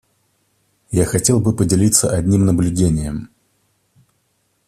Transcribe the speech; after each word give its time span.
Я 0.89 1.05
хотел 1.05 1.39
бы 1.39 1.55
поделиться 1.55 2.09
одним 2.11 2.43
наблюдением. 2.45 3.29